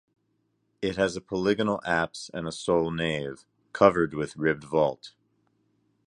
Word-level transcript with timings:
It 0.81 0.95
has 0.95 1.15
a 1.15 1.21
polygonal 1.21 1.79
apse 1.85 2.31
and 2.33 2.47
a 2.47 2.51
sole 2.51 2.89
nave, 2.89 3.45
covered 3.71 4.15
with 4.15 4.35
ribbed 4.35 4.63
vault. 4.63 5.13